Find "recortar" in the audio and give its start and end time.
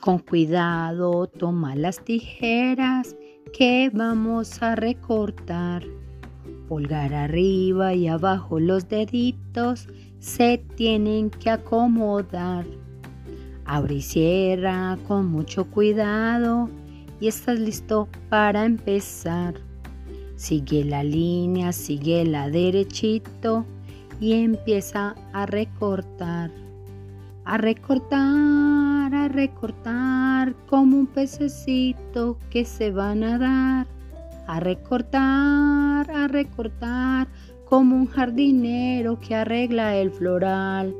4.74-5.84, 25.44-26.50, 27.58-28.89, 29.40-30.54, 34.60-36.10, 36.28-37.26